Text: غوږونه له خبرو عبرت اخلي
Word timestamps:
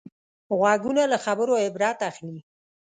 غوږونه 0.59 1.03
له 1.11 1.17
خبرو 1.25 1.53
عبرت 1.65 1.99
اخلي 2.09 2.39